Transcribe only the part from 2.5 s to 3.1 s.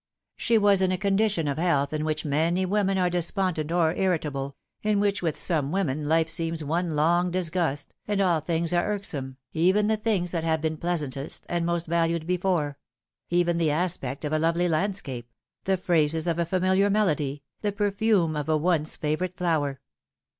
Lute. 269 ift which many women are